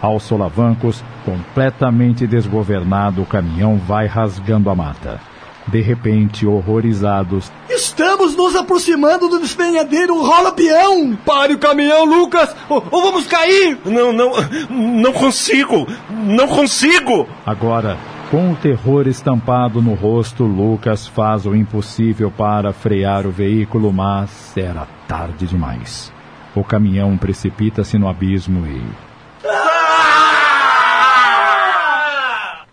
Aos 0.00 0.22
solavancos, 0.22 1.02
completamente 1.24 2.26
desgovernado, 2.26 3.22
o 3.22 3.26
caminhão 3.26 3.76
vai 3.76 4.06
rasgando 4.06 4.70
a 4.70 4.74
mata. 4.74 5.20
De 5.66 5.82
repente, 5.82 6.46
horrorizados, 6.46 7.52
Estamos 7.68 8.34
nos 8.34 8.56
aproximando 8.56 9.28
do 9.28 9.38
despenhadeiro 9.38 10.20
rola 10.22 10.50
peão! 10.50 11.16
Pare 11.26 11.54
o 11.54 11.58
caminhão, 11.58 12.04
Lucas! 12.04 12.56
Ou, 12.68 12.82
ou 12.90 13.02
vamos 13.02 13.26
cair! 13.26 13.78
Não, 13.84 14.12
não, 14.12 14.32
não 14.70 15.12
consigo! 15.12 15.86
Não 16.10 16.48
consigo! 16.48 17.28
Agora, 17.44 17.98
com 18.30 18.52
o 18.52 18.56
terror 18.56 19.06
estampado 19.06 19.82
no 19.82 19.94
rosto, 19.94 20.44
Lucas 20.44 21.06
faz 21.06 21.44
o 21.44 21.54
impossível 21.54 22.30
para 22.30 22.72
frear 22.72 23.26
o 23.26 23.30
veículo, 23.30 23.92
mas 23.92 24.56
era 24.56 24.86
tarde 25.06 25.46
demais. 25.46 26.12
O 26.58 26.64
caminhão 26.64 27.16
precipita-se 27.16 27.96
no 27.96 28.08
abismo 28.08 28.66
e. 28.66 28.82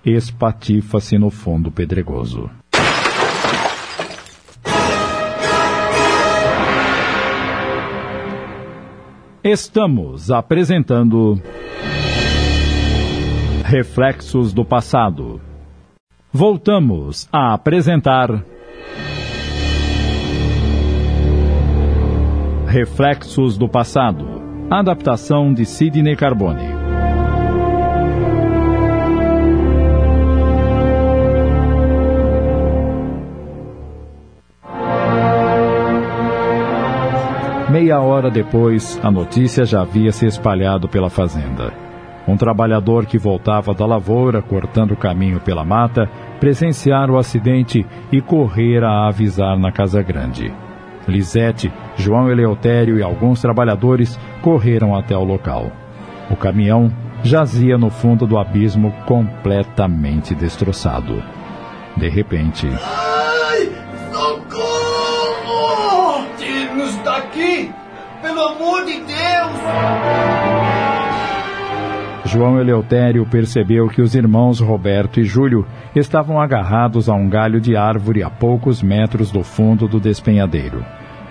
Espatifa-se 0.04 1.20
no 1.20 1.30
fundo 1.30 1.72
pedregoso. 1.72 2.50
Estamos 9.44 10.32
apresentando. 10.32 11.40
Reflexos 13.64 14.52
do 14.52 14.66
passado. 14.66 15.40
Voltamos 16.34 17.30
a 17.32 17.54
apresentar. 17.54 18.44
Reflexos 22.76 23.58
do 23.58 23.70
passado. 23.70 24.26
Adaptação 24.70 25.54
de 25.54 25.66
Sidney 25.66 26.14
Carbone. 26.14 26.68
Meia 37.72 38.02
hora 38.02 38.30
depois, 38.30 39.00
a 39.02 39.10
notícia 39.10 39.64
já 39.64 39.82
havia 39.82 40.12
se 40.12 40.26
espalhado 40.26 40.90
pela 40.90 41.10
fazenda. 41.10 41.72
Um 42.28 42.36
trabalhador 42.36 43.06
que 43.06 43.18
voltava 43.18 43.74
da 43.74 43.86
lavoura, 43.86 44.42
cortando 44.42 44.92
o 44.92 44.98
caminho 44.98 45.40
pela 45.40 45.64
mata, 45.64 46.10
presenciara 46.42 47.10
o 47.10 47.18
acidente 47.18 47.86
e 48.12 48.20
correra 48.20 48.90
a 48.90 49.08
avisar 49.08 49.58
na 49.58 49.72
Casa 49.72 50.04
Grande. 50.04 50.65
Lisete, 51.08 51.72
João 51.96 52.30
Eleutério 52.30 52.98
e 52.98 53.04
alguns 53.04 53.42
trabalhadores 53.42 54.20
correram 54.42 54.96
até 54.96 55.16
o 55.16 55.24
local. 55.24 55.72
O 56.30 56.36
caminhão 56.36 56.92
jazia 57.24 57.78
no 57.78 57.90
fundo 57.90 58.28
do 58.28 58.38
abismo 58.38 58.92
completamente 59.06 60.36
destroçado. 60.36 61.24
De 61.96 62.10
repente. 62.10 62.68
Ai! 62.68 63.72
Socorro! 64.12 66.26
Tire-nos 66.38 66.96
daqui! 67.04 67.72
Pelo 68.22 68.42
amor 68.42 68.86
de 68.86 69.00
Deus! 69.00 70.45
João 72.36 72.60
Eleutério 72.60 73.26
percebeu 73.26 73.88
que 73.88 74.02
os 74.02 74.14
irmãos 74.14 74.60
Roberto 74.60 75.22
e 75.22 75.24
Júlio 75.24 75.66
estavam 75.96 76.38
agarrados 76.38 77.08
a 77.08 77.14
um 77.14 77.30
galho 77.30 77.62
de 77.62 77.78
árvore 77.78 78.22
a 78.22 78.30
poucos 78.30 78.84
metros 78.84 79.32
do 79.32 79.42
fundo 79.42 79.88
do 79.88 80.02
despenhadeiro. 80.02 80.86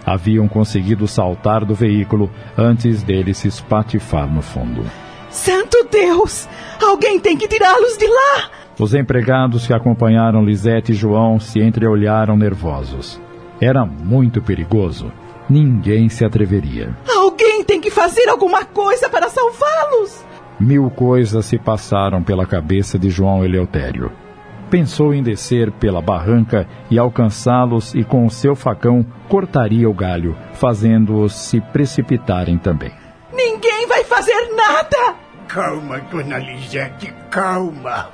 Haviam 0.07 0.49
conseguido 0.49 1.07
saltar 1.07 1.63
do 1.63 1.75
veículo 1.75 2.31
antes 2.57 3.03
dele 3.03 3.35
se 3.35 3.49
espatifar 3.49 4.33
no 4.33 4.41
fundo. 4.41 4.83
Santo 5.29 5.87
Deus! 5.91 6.49
Alguém 6.83 7.21
tem 7.21 7.37
que 7.37 7.49
tirá-los 7.49 7.99
de 7.99 8.07
lá! 8.07 8.49
Os 8.81 8.95
empregados 8.95 9.67
que 9.67 9.75
acompanharam 9.75 10.43
Lisete 10.43 10.93
e 10.93 10.95
João 10.95 11.39
se 11.39 11.61
entreolharam 11.61 12.35
nervosos. 12.35 13.21
Era 13.61 13.85
muito 13.85 14.41
perigoso. 14.41 15.13
Ninguém 15.51 16.09
se 16.09 16.25
atreveria. 16.25 16.97
Alguém 17.15 17.63
tem 17.63 17.79
que 17.79 17.91
fazer 17.91 18.27
alguma 18.31 18.65
coisa 18.65 19.11
para 19.11 19.29
salvá-los! 19.29 20.25
Mil 20.65 20.89
coisas 20.89 21.45
se 21.45 21.59
passaram 21.59 22.23
pela 22.23 22.47
cabeça 22.47 22.99
de 22.99 23.11
João 23.11 23.45
Eleutério. 23.45 24.11
Pensou 24.71 25.13
em 25.13 25.23
descer 25.23 25.71
pela 25.73 26.01
barranca 26.01 26.67
e 26.91 26.99
alcançá-los 26.99 27.95
e 27.95 28.03
com 28.03 28.25
o 28.25 28.31
seu 28.31 28.57
facão 28.57 29.05
cortaria 29.29 29.91
o 29.91 29.93
galho, 29.93 30.35
fazendo-os 30.55 31.35
se 31.35 31.61
precipitarem 31.61 32.57
também. 32.57 32.91
Ninguém 33.31 33.87
vai 33.87 34.05
fazer 34.05 34.55
nada! 34.57 35.17
Calma, 35.49 36.01
dona 36.11 36.39
Lisete, 36.39 37.13
calma. 37.31 38.09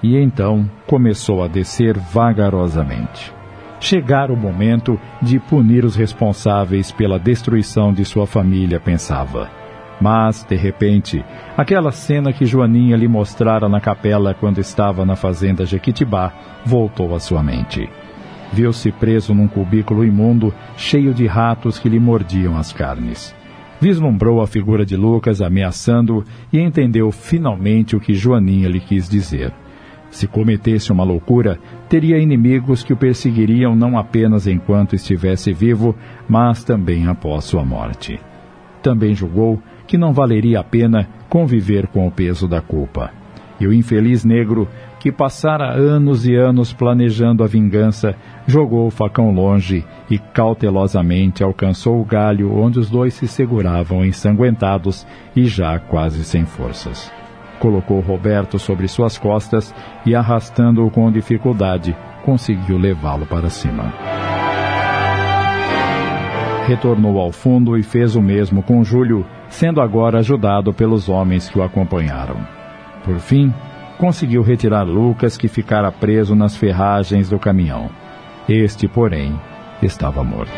E 0.00 0.16
então 0.16 0.70
começou 0.86 1.42
a 1.42 1.48
descer 1.48 1.98
vagarosamente. 1.98 3.34
Chegara 3.80 4.32
o 4.32 4.36
momento 4.36 4.96
de 5.20 5.40
punir 5.40 5.84
os 5.84 5.96
responsáveis 5.96 6.92
pela 6.92 7.18
destruição 7.18 7.92
de 7.92 8.04
sua 8.04 8.28
família, 8.28 8.78
pensava. 8.78 9.63
Mas, 10.00 10.44
de 10.44 10.56
repente, 10.56 11.24
aquela 11.56 11.92
cena 11.92 12.32
que 12.32 12.44
Joaninha 12.44 12.96
lhe 12.96 13.08
mostrara 13.08 13.68
na 13.68 13.80
capela 13.80 14.34
quando 14.34 14.58
estava 14.58 15.04
na 15.04 15.16
fazenda 15.16 15.64
Jequitibá 15.64 16.32
voltou 16.64 17.14
à 17.14 17.20
sua 17.20 17.42
mente. 17.42 17.88
Viu-se 18.52 18.92
preso 18.92 19.34
num 19.34 19.48
cubículo 19.48 20.04
imundo, 20.04 20.52
cheio 20.76 21.14
de 21.14 21.26
ratos 21.26 21.78
que 21.78 21.88
lhe 21.88 21.98
mordiam 21.98 22.56
as 22.56 22.72
carnes. 22.72 23.34
Vislumbrou 23.80 24.40
a 24.40 24.46
figura 24.46 24.86
de 24.86 24.96
Lucas 24.96 25.42
ameaçando-o 25.42 26.24
e 26.52 26.60
entendeu 26.60 27.10
finalmente 27.10 27.96
o 27.96 28.00
que 28.00 28.14
Joaninha 28.14 28.68
lhe 28.68 28.80
quis 28.80 29.08
dizer. 29.08 29.52
Se 30.10 30.28
cometesse 30.28 30.92
uma 30.92 31.02
loucura, 31.02 31.58
teria 31.88 32.18
inimigos 32.18 32.84
que 32.84 32.92
o 32.92 32.96
perseguiriam 32.96 33.74
não 33.74 33.98
apenas 33.98 34.46
enquanto 34.46 34.94
estivesse 34.94 35.52
vivo, 35.52 35.96
mas 36.28 36.62
também 36.62 37.08
após 37.08 37.44
sua 37.44 37.64
morte. 37.64 38.20
Também 38.80 39.12
julgou 39.12 39.60
que 39.86 39.98
não 39.98 40.12
valeria 40.12 40.60
a 40.60 40.64
pena 40.64 41.08
conviver 41.28 41.86
com 41.86 42.06
o 42.06 42.10
peso 42.10 42.46
da 42.48 42.60
culpa. 42.60 43.10
E 43.60 43.66
o 43.66 43.72
infeliz 43.72 44.24
negro, 44.24 44.68
que 44.98 45.12
passara 45.12 45.72
anos 45.72 46.26
e 46.26 46.34
anos 46.34 46.72
planejando 46.72 47.44
a 47.44 47.46
vingança, 47.46 48.14
jogou 48.46 48.86
o 48.86 48.90
facão 48.90 49.30
longe 49.30 49.84
e 50.10 50.18
cautelosamente 50.18 51.44
alcançou 51.44 52.00
o 52.00 52.04
galho 52.04 52.52
onde 52.52 52.78
os 52.78 52.90
dois 52.90 53.14
se 53.14 53.28
seguravam 53.28 54.04
ensanguentados 54.04 55.06
e 55.36 55.44
já 55.46 55.78
quase 55.78 56.24
sem 56.24 56.44
forças. 56.44 57.12
Colocou 57.60 58.00
Roberto 58.00 58.58
sobre 58.58 58.88
suas 58.88 59.16
costas 59.16 59.74
e, 60.04 60.14
arrastando-o 60.14 60.90
com 60.90 61.10
dificuldade, 61.10 61.96
conseguiu 62.24 62.76
levá-lo 62.76 63.26
para 63.26 63.48
cima 63.48 63.92
retornou 66.64 67.18
ao 67.18 67.30
fundo 67.30 67.76
e 67.76 67.82
fez 67.82 68.16
o 68.16 68.22
mesmo 68.22 68.62
com 68.62 68.82
Júlio, 68.82 69.24
sendo 69.54 69.80
agora 69.80 70.18
ajudado 70.18 70.74
pelos 70.74 71.08
homens 71.08 71.48
que 71.48 71.58
o 71.58 71.62
acompanharam. 71.62 72.36
Por 73.04 73.20
fim, 73.20 73.54
conseguiu 73.96 74.42
retirar 74.42 74.82
Lucas, 74.82 75.36
que 75.36 75.46
ficara 75.46 75.92
preso 75.92 76.34
nas 76.34 76.56
ferragens 76.56 77.30
do 77.30 77.38
caminhão. 77.38 77.88
Este, 78.48 78.88
porém, 78.88 79.38
estava 79.80 80.24
morto. 80.24 80.52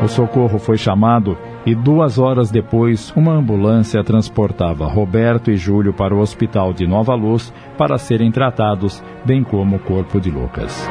O 0.00 0.06
socorro 0.06 0.60
foi 0.60 0.78
chamado 0.78 1.36
e 1.64 1.74
duas 1.74 2.18
horas 2.18 2.52
depois, 2.52 3.12
uma 3.16 3.32
ambulância 3.32 4.04
transportava 4.04 4.86
Roberto 4.86 5.50
e 5.50 5.56
Júlio 5.56 5.92
para 5.92 6.14
o 6.14 6.20
hospital 6.20 6.72
de 6.72 6.86
Nova 6.86 7.16
Luz 7.16 7.52
para 7.76 7.98
serem 7.98 8.30
tratados, 8.30 9.02
bem 9.24 9.42
como 9.42 9.76
o 9.76 9.80
corpo 9.80 10.20
de 10.20 10.30
Lucas. 10.30 10.88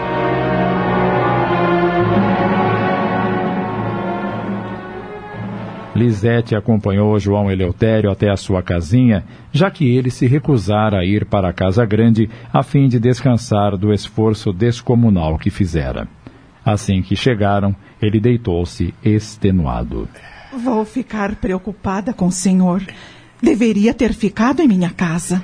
Lisete 5.95 6.55
acompanhou 6.55 7.17
João 7.17 7.49
Eleutério 7.49 8.11
até 8.11 8.29
a 8.29 8.35
sua 8.35 8.61
casinha, 8.61 9.23
já 9.53 9.71
que 9.71 9.95
ele 9.95 10.11
se 10.11 10.27
recusara 10.27 10.99
a 10.99 11.05
ir 11.05 11.25
para 11.25 11.47
a 11.47 11.53
Casa 11.53 11.85
Grande 11.85 12.29
a 12.51 12.61
fim 12.61 12.89
de 12.89 12.99
descansar 12.99 13.77
do 13.77 13.93
esforço 13.93 14.51
descomunal 14.51 15.37
que 15.37 15.49
fizera. 15.49 16.05
Assim 16.65 17.01
que 17.01 17.15
chegaram, 17.15 17.73
ele 18.01 18.19
deitou-se 18.19 18.93
extenuado. 19.01 20.09
Vou 20.51 20.83
ficar 20.83 21.35
preocupada 21.35 22.11
com 22.13 22.27
o 22.27 22.31
senhor. 22.31 22.83
Deveria 23.41 23.93
ter 23.93 24.13
ficado 24.13 24.61
em 24.61 24.67
minha 24.67 24.89
casa. 24.89 25.41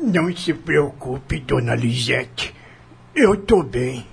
Não 0.00 0.34
se 0.34 0.52
preocupe, 0.52 1.38
dona 1.38 1.76
Lisete. 1.76 2.52
Eu 3.14 3.34
estou 3.34 3.62
bem. 3.62 4.04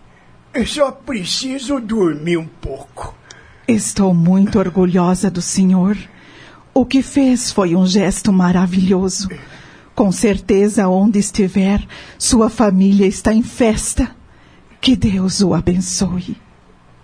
Eu 0.53 0.65
só 0.67 0.91
preciso 0.91 1.79
dormir 1.79 2.37
um 2.37 2.45
pouco. 2.45 3.15
Estou 3.71 4.15
muito 4.15 4.57
orgulhosa 4.57 5.29
do 5.29 5.43
senhor. 5.43 5.95
O 6.73 6.83
que 6.87 7.03
fez 7.03 7.51
foi 7.51 7.75
um 7.75 7.85
gesto 7.85 8.33
maravilhoso. 8.33 9.29
Com 9.93 10.11
certeza, 10.11 10.87
onde 10.87 11.19
estiver, 11.19 11.85
sua 12.17 12.49
família 12.49 13.05
está 13.05 13.31
em 13.31 13.43
festa. 13.43 14.09
Que 14.81 14.95
Deus 14.95 15.41
o 15.41 15.53
abençoe. 15.53 16.35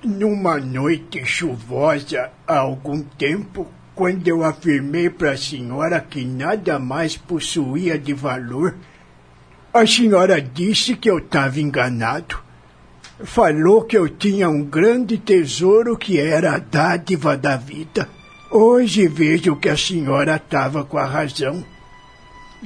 Numa 0.04 0.58
noite 0.58 1.24
chuvosa 1.24 2.32
há 2.48 2.58
algum 2.58 3.04
tempo, 3.04 3.68
quando 3.94 4.28
eu 4.28 4.44
afirmei 4.44 5.08
para 5.08 5.34
a 5.34 5.38
senhora 5.38 6.00
que 6.02 6.26
nada 6.26 6.80
mais 6.80 7.16
possuía 7.16 8.00
de 8.00 8.12
valor, 8.12 8.76
A 9.72 9.86
senhora 9.86 10.42
disse 10.42 10.96
que 10.96 11.10
eu 11.10 11.18
estava 11.18 11.60
enganado. 11.60 12.45
Falou 13.24 13.84
que 13.84 13.98
eu 13.98 14.10
tinha 14.10 14.50
um 14.50 14.62
grande 14.62 15.18
tesouro 15.18 15.98
que 15.98 16.20
era 16.20 16.56
a 16.56 16.60
dádiva 16.60 17.38
da 17.38 17.56
vida. 17.56 18.10
Hoje 18.52 19.08
vejo 19.08 19.56
que 19.56 19.70
a 19.70 19.78
senhora 19.78 20.36
estava 20.36 20.84
com 20.84 20.98
a 20.98 21.06
razão. 21.06 21.64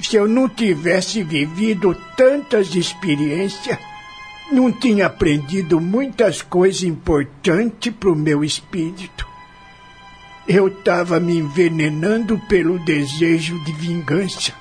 Se 0.02 0.16
eu 0.16 0.26
não 0.26 0.48
tivesse 0.48 1.22
vivido 1.22 1.96
tantas 2.16 2.74
experiências, 2.74 3.78
não 4.50 4.72
tinha 4.72 5.06
aprendido 5.06 5.80
muitas 5.80 6.42
coisas 6.42 6.82
importantes 6.82 7.92
para 7.92 8.10
o 8.10 8.16
meu 8.16 8.42
espírito. 8.42 9.28
Eu 10.48 10.66
estava 10.66 11.20
me 11.20 11.36
envenenando 11.38 12.36
pelo 12.48 12.78
desejo 12.80 13.62
de 13.64 13.72
vingança. 13.72 14.52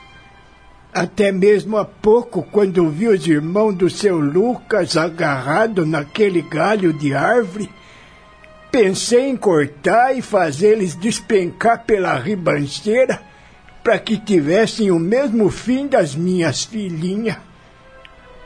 Até 0.94 1.32
mesmo 1.32 1.78
há 1.78 1.86
pouco, 1.86 2.42
quando 2.42 2.90
vi 2.90 3.08
os 3.08 3.28
irmãos 3.28 3.74
do 3.74 3.90
seu 3.90 4.20
Lucas 4.20 4.98
agarrados 4.98 5.88
naquele 5.88 6.42
galho 6.42 6.92
de 6.92 7.14
árvore, 7.14 7.70
pensei 8.72 9.30
em 9.30 9.38
cortar 9.38 10.18
e 10.18 10.22
fazê-los 10.22 10.96
despencar 10.96 11.86
pela 11.86 12.18
ribanceira 12.18 13.22
para 13.84 14.00
que 14.00 14.18
tivessem 14.18 14.90
o 14.92 15.00
mesmo 15.00 15.50
fim 15.50 15.88
das 15.88 16.16
minhas 16.16 16.64
filhinhas. 16.64 17.38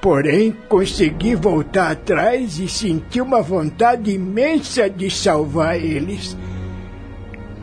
Porém, 0.01 0.53
consegui 0.67 1.33
voltar 1.33 1.91
atrás 1.91 2.59
e 2.59 2.67
senti 2.67 3.21
uma 3.21 3.41
vontade 3.41 4.11
imensa 4.11 4.89
de 4.89 5.09
salvar 5.09 5.77
eles. 5.77 6.35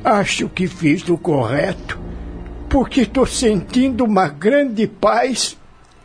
Acho 0.03 0.49
que 0.49 0.67
fiz 0.67 1.07
o 1.11 1.19
correto, 1.19 2.01
porque 2.71 3.01
estou 3.01 3.27
sentindo 3.27 4.05
uma 4.05 4.29
grande 4.29 4.87
paz 4.87 5.59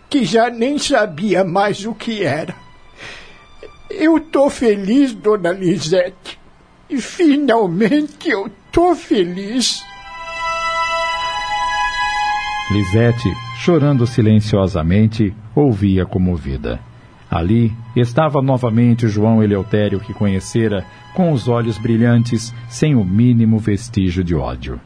que 0.10 0.25
já 0.25 0.50
nem 0.50 0.79
sabia 0.79 1.43
mais 1.43 1.86
o 1.86 1.93
que 1.93 2.24
era. 2.24 2.55
Eu 3.88 4.17
estou 4.17 4.50
feliz, 4.50 5.13
dona 5.13 5.51
Lisete. 5.51 6.39
E 6.89 7.00
finalmente 7.00 8.29
eu 8.29 8.48
estou 8.48 8.95
feliz. 8.95 9.84
Lisete, 12.72 13.29
chorando 13.60 14.07
silenciosamente, 14.07 15.36
ouvia 15.55 16.03
comovida. 16.03 16.79
Ali 17.29 17.72
estava 17.95 18.41
novamente 18.41 19.07
João 19.07 19.43
Eleutério 19.43 20.00
que 20.00 20.13
conhecera, 20.15 20.84
com 21.13 21.31
os 21.31 21.48
olhos 21.48 21.77
brilhantes, 21.77 22.51
sem 22.67 22.95
o 22.95 23.05
mínimo 23.05 23.60
vestígio 23.60 24.24
de 24.24 24.34
ódio. 24.34 24.79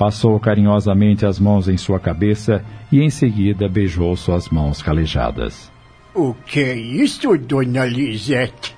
Passou 0.00 0.40
carinhosamente 0.40 1.26
as 1.26 1.38
mãos 1.38 1.68
em 1.68 1.76
sua 1.76 2.00
cabeça 2.00 2.64
e 2.90 3.02
em 3.02 3.10
seguida 3.10 3.68
beijou 3.68 4.16
suas 4.16 4.48
mãos 4.48 4.80
calejadas. 4.80 5.70
O 6.14 6.32
que 6.32 6.60
é 6.60 6.74
isso, 6.74 7.36
dona 7.36 7.84
Lisete? 7.84 8.74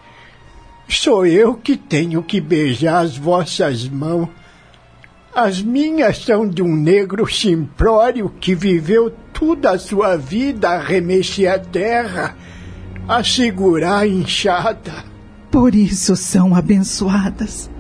Sou 0.89 1.25
eu 1.25 1.55
que 1.55 1.77
tenho 1.77 2.25
que 2.25 2.41
beijar 2.41 3.05
as 3.05 3.17
vossas 3.17 3.89
mãos. 3.89 4.29
As 5.33 5.63
minhas 5.63 6.19
são 6.19 6.49
de 6.49 6.61
um 6.61 6.75
negro 6.75 7.33
simplório 7.33 8.29
que 8.41 8.57
viveu 8.57 9.09
toda 9.33 9.71
a 9.71 9.79
sua 9.79 10.17
vida 10.17 10.71
a 10.71 10.83
remexer 10.83 11.53
a 11.53 11.59
terra, 11.61 12.37
a 13.07 13.23
segurar 13.23 13.99
a 13.99 14.09
enxada. 14.09 15.05
Por 15.53 15.73
isso 15.73 16.17
são 16.17 16.53
abençoadas. 16.53 17.71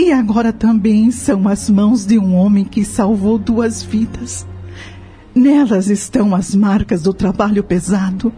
E 0.00 0.12
agora 0.12 0.52
também 0.52 1.10
são 1.10 1.48
as 1.48 1.68
mãos 1.68 2.06
de 2.06 2.20
um 2.20 2.36
homem 2.36 2.64
que 2.64 2.84
salvou 2.84 3.36
duas 3.36 3.82
vidas. 3.82 4.46
Nelas 5.34 5.88
estão 5.88 6.36
as 6.36 6.54
marcas 6.54 7.02
do 7.02 7.12
trabalho 7.12 7.64
pesado, 7.64 8.32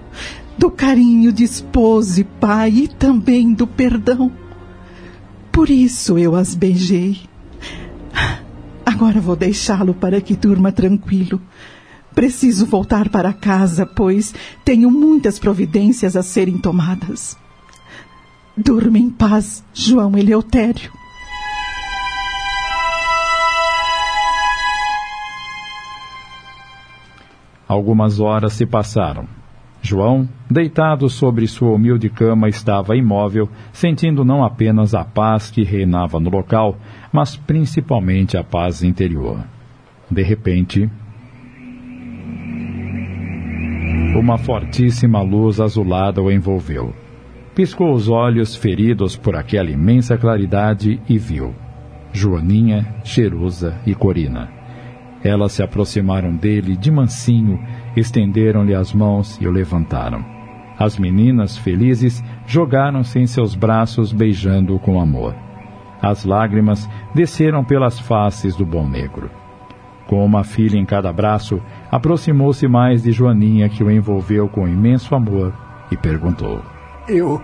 do 0.56 0.70
carinho 0.70 1.30
de 1.30 1.44
esposo 1.44 2.18
e 2.18 2.24
pai 2.24 2.70
e 2.70 2.88
também 2.88 3.52
do 3.52 3.66
perdão. 3.66 4.32
Por 5.52 5.68
isso 5.68 6.18
eu 6.18 6.34
as 6.34 6.54
beijei. 6.54 7.20
Agora 8.86 9.20
vou 9.20 9.36
deixá-lo 9.36 9.92
para 9.92 10.18
que 10.22 10.34
durma 10.34 10.72
tranquilo. 10.72 11.42
Preciso 12.14 12.64
voltar 12.64 13.10
para 13.10 13.34
casa, 13.34 13.84
pois 13.84 14.34
tenho 14.64 14.90
muitas 14.90 15.38
providências 15.38 16.16
a 16.16 16.22
serem 16.22 16.56
tomadas. 16.56 17.36
Durma 18.56 18.98
em 18.98 19.10
paz, 19.10 19.62
João 19.74 20.16
Eleutério. 20.16 20.98
Algumas 27.70 28.18
horas 28.18 28.54
se 28.54 28.66
passaram. 28.66 29.28
João, 29.80 30.28
deitado 30.50 31.08
sobre 31.08 31.46
sua 31.46 31.70
humilde 31.70 32.10
cama, 32.10 32.48
estava 32.48 32.96
imóvel, 32.96 33.48
sentindo 33.72 34.24
não 34.24 34.42
apenas 34.42 34.92
a 34.92 35.04
paz 35.04 35.52
que 35.52 35.62
reinava 35.62 36.18
no 36.18 36.30
local, 36.30 36.76
mas 37.12 37.36
principalmente 37.36 38.36
a 38.36 38.42
paz 38.42 38.82
interior. 38.82 39.38
De 40.10 40.20
repente, 40.20 40.90
uma 44.18 44.36
fortíssima 44.36 45.22
luz 45.22 45.60
azulada 45.60 46.20
o 46.20 46.28
envolveu. 46.28 46.92
Piscou 47.54 47.92
os 47.92 48.08
olhos, 48.08 48.56
feridos 48.56 49.16
por 49.16 49.36
aquela 49.36 49.70
imensa 49.70 50.18
claridade, 50.18 51.00
e 51.08 51.16
viu 51.16 51.54
Joaninha, 52.12 52.96
Cherusa 53.04 53.80
e 53.86 53.94
Corina. 53.94 54.59
Elas 55.22 55.52
se 55.52 55.62
aproximaram 55.62 56.34
dele 56.34 56.76
de 56.76 56.90
mansinho, 56.90 57.58
estenderam-lhe 57.96 58.74
as 58.74 58.92
mãos 58.92 59.38
e 59.40 59.46
o 59.46 59.50
levantaram. 59.50 60.24
As 60.78 60.98
meninas, 60.98 61.58
felizes, 61.58 62.24
jogaram-se 62.46 63.18
em 63.18 63.26
seus 63.26 63.54
braços, 63.54 64.12
beijando-o 64.12 64.78
com 64.78 64.98
amor. 64.98 65.34
As 66.00 66.24
lágrimas 66.24 66.88
desceram 67.14 67.62
pelas 67.62 67.98
faces 67.98 68.56
do 68.56 68.64
bom 68.64 68.88
negro. 68.88 69.30
Com 70.06 70.24
uma 70.24 70.42
filha 70.42 70.78
em 70.78 70.86
cada 70.86 71.12
braço, 71.12 71.60
aproximou-se 71.90 72.66
mais 72.66 73.02
de 73.02 73.12
Joaninha, 73.12 73.68
que 73.68 73.84
o 73.84 73.90
envolveu 73.90 74.48
com 74.48 74.66
imenso 74.66 75.14
amor, 75.14 75.52
e 75.90 75.96
perguntou: 75.96 76.62
Eu. 77.06 77.42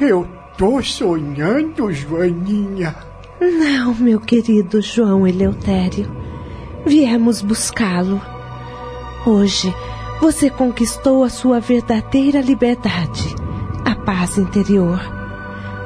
Eu 0.00 0.26
tô 0.56 0.82
sonhando, 0.82 1.92
Joaninha. 1.92 2.94
Não, 3.40 3.94
meu 3.94 4.20
querido 4.20 4.82
João 4.82 5.26
Eleutério. 5.26 6.27
Viemos 6.86 7.42
buscá-lo. 7.42 8.20
Hoje 9.26 9.74
você 10.20 10.48
conquistou 10.48 11.22
a 11.22 11.28
sua 11.28 11.60
verdadeira 11.60 12.40
liberdade, 12.40 13.34
a 13.84 13.94
paz 13.94 14.38
interior. 14.38 15.00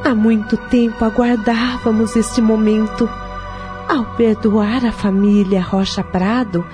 Há 0.04 0.14
muito 0.14 0.56
tempo 0.56 1.04
aguardávamos 1.04 2.14
este 2.14 2.40
momento. 2.40 3.08
Ao 3.88 4.04
perdoar 4.16 4.86
a 4.86 4.92
família 4.92 5.60
Rocha 5.60 6.04
Prado 6.04 6.64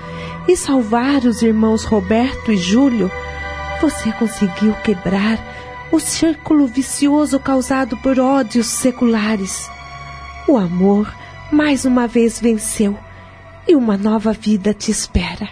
e 0.47 0.55
salvar 0.55 1.23
os 1.25 1.41
irmãos 1.41 1.83
Roberto 1.83 2.51
e 2.51 2.57
Júlio, 2.57 3.11
você 3.81 4.11
conseguiu 4.11 4.73
quebrar 4.83 5.39
o 5.91 5.99
círculo 5.99 6.67
vicioso 6.67 7.39
causado 7.39 7.97
por 7.97 8.19
ódios 8.19 8.67
seculares. 8.67 9.69
O 10.47 10.57
amor 10.57 11.11
mais 11.51 11.83
uma 11.83 12.07
vez 12.07 12.39
venceu 12.39 12.97
e 13.69 13.75
uma 13.75 13.95
nova 13.95 14.33
vida 14.33 14.73
te 14.73 14.89
espera. 14.89 15.47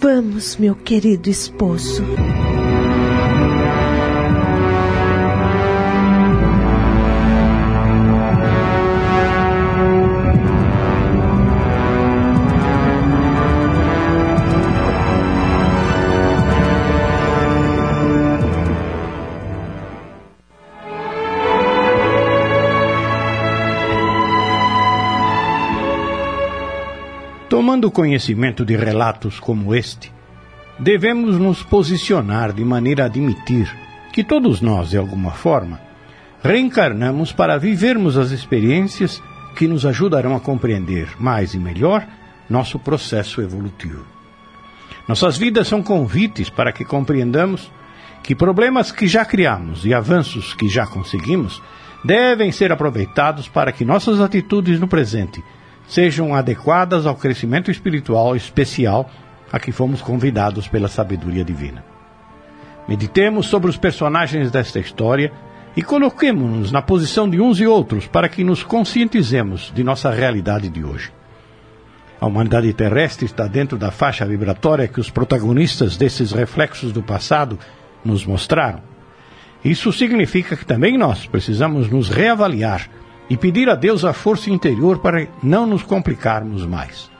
Vamos, 0.00 0.56
meu 0.56 0.74
querido 0.74 1.30
esposo. 1.30 2.02
Tomando 27.56 27.90
conhecimento 27.90 28.66
de 28.66 28.76
relatos 28.76 29.40
como 29.40 29.74
este, 29.74 30.12
devemos 30.78 31.38
nos 31.38 31.62
posicionar 31.62 32.52
de 32.52 32.62
maneira 32.62 33.04
a 33.04 33.06
admitir 33.06 33.66
que 34.12 34.22
todos 34.22 34.60
nós, 34.60 34.90
de 34.90 34.98
alguma 34.98 35.30
forma, 35.30 35.80
reencarnamos 36.42 37.32
para 37.32 37.56
vivermos 37.56 38.18
as 38.18 38.30
experiências 38.30 39.22
que 39.56 39.66
nos 39.66 39.86
ajudarão 39.86 40.36
a 40.36 40.40
compreender 40.40 41.08
mais 41.18 41.54
e 41.54 41.58
melhor 41.58 42.06
nosso 42.46 42.78
processo 42.78 43.40
evolutivo. 43.40 44.04
Nossas 45.08 45.38
vidas 45.38 45.66
são 45.66 45.82
convites 45.82 46.50
para 46.50 46.72
que 46.72 46.84
compreendamos 46.84 47.72
que 48.22 48.34
problemas 48.34 48.92
que 48.92 49.08
já 49.08 49.24
criamos 49.24 49.86
e 49.86 49.94
avanços 49.94 50.52
que 50.52 50.68
já 50.68 50.86
conseguimos 50.86 51.62
devem 52.04 52.52
ser 52.52 52.70
aproveitados 52.70 53.48
para 53.48 53.72
que 53.72 53.82
nossas 53.82 54.20
atitudes 54.20 54.78
no 54.78 54.86
presente 54.86 55.42
sejam 55.86 56.34
adequadas 56.34 57.06
ao 57.06 57.14
crescimento 57.14 57.70
espiritual 57.70 58.34
especial 58.34 59.10
a 59.52 59.58
que 59.58 59.72
fomos 59.72 60.02
convidados 60.02 60.66
pela 60.68 60.88
sabedoria 60.88 61.44
divina. 61.44 61.84
Meditemos 62.88 63.46
sobre 63.46 63.70
os 63.70 63.76
personagens 63.76 64.50
desta 64.50 64.78
história 64.78 65.32
e 65.76 65.82
coloquemos-nos 65.82 66.72
na 66.72 66.80
posição 66.80 67.28
de 67.28 67.40
uns 67.40 67.60
e 67.60 67.66
outros 67.66 68.06
para 68.06 68.28
que 68.28 68.42
nos 68.42 68.62
conscientizemos 68.62 69.72
de 69.74 69.84
nossa 69.84 70.10
realidade 70.10 70.68
de 70.68 70.84
hoje. 70.84 71.12
A 72.20 72.26
humanidade 72.26 72.72
terrestre 72.72 73.26
está 73.26 73.46
dentro 73.46 73.76
da 73.76 73.90
faixa 73.90 74.24
vibratória 74.24 74.88
que 74.88 75.00
os 75.00 75.10
protagonistas 75.10 75.96
desses 75.96 76.32
reflexos 76.32 76.92
do 76.92 77.02
passado 77.02 77.58
nos 78.04 78.24
mostraram. 78.24 78.80
Isso 79.62 79.92
significa 79.92 80.56
que 80.56 80.64
também 80.64 80.96
nós 80.96 81.26
precisamos 81.26 81.90
nos 81.90 82.08
reavaliar 82.08 82.88
e 83.28 83.36
pedir 83.36 83.68
a 83.68 83.74
Deus 83.74 84.04
a 84.04 84.12
força 84.12 84.50
interior 84.50 84.98
para 84.98 85.26
não 85.42 85.66
nos 85.66 85.82
complicarmos 85.82 86.64
mais. 86.64 87.10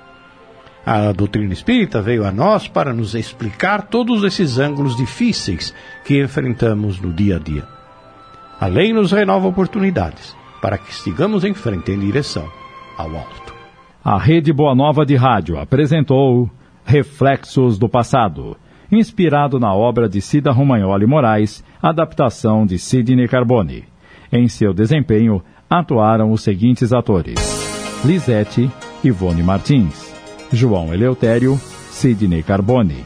A 0.84 1.10
doutrina 1.10 1.52
espírita 1.52 2.00
veio 2.00 2.24
a 2.24 2.30
nós 2.30 2.68
para 2.68 2.92
nos 2.92 3.14
explicar 3.14 3.88
todos 3.88 4.22
esses 4.22 4.58
ângulos 4.58 4.96
difíceis 4.96 5.74
que 6.04 6.22
enfrentamos 6.22 7.00
no 7.00 7.12
dia 7.12 7.36
a 7.36 7.38
dia. 7.40 7.64
A 8.60 8.66
lei 8.66 8.92
nos 8.92 9.10
renova 9.10 9.48
oportunidades 9.48 10.36
para 10.62 10.78
que 10.78 10.94
sigamos 10.94 11.44
em 11.44 11.54
frente 11.54 11.90
em 11.90 11.98
direção 11.98 12.48
ao 12.96 13.10
alto. 13.16 13.54
A 14.04 14.16
Rede 14.16 14.52
Boa 14.52 14.74
Nova 14.74 15.04
de 15.04 15.16
Rádio 15.16 15.58
apresentou 15.58 16.48
Reflexos 16.84 17.76
do 17.76 17.88
Passado, 17.88 18.56
inspirado 18.90 19.58
na 19.58 19.74
obra 19.74 20.08
de 20.08 20.20
Cida 20.20 20.52
Romagnoli 20.52 21.04
Moraes, 21.04 21.64
adaptação 21.82 22.64
de 22.64 22.78
Sidney 22.78 23.26
Carbone. 23.26 23.84
Em 24.32 24.46
seu 24.46 24.72
desempenho, 24.72 25.42
atuaram 25.68 26.32
os 26.32 26.42
seguintes 26.42 26.92
atores: 26.92 27.38
Lisete, 28.04 28.70
Ivone 29.02 29.42
Martins, 29.42 30.12
João 30.52 30.92
Eleutério, 30.92 31.60
Sidney 31.90 32.42
Carbone, 32.42 33.04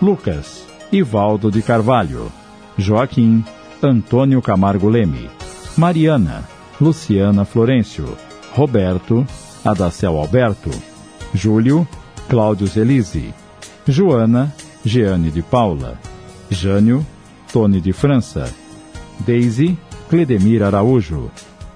Lucas, 0.00 0.66
Ivaldo 0.92 1.50
de 1.50 1.62
Carvalho, 1.62 2.30
Joaquim, 2.76 3.44
Antônio 3.82 4.40
Camargo 4.40 4.88
Leme, 4.88 5.28
Mariana, 5.76 6.44
Luciana 6.80 7.44
Florencio, 7.44 8.16
Roberto, 8.52 9.26
Adacel 9.64 10.16
Alberto, 10.16 10.70
Júlio, 11.34 11.86
Cláudio 12.28 12.66
Zelise, 12.66 13.34
Joana, 13.86 14.54
Jeane 14.84 15.30
de 15.30 15.42
Paula, 15.42 15.98
Jânio, 16.50 17.04
Tony 17.52 17.80
de 17.80 17.92
França, 17.92 18.52
Daisy, 19.20 19.78
Cledemir 20.08 20.62
Araújo, 20.62 21.30